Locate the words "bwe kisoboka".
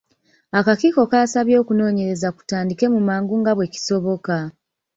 3.55-4.35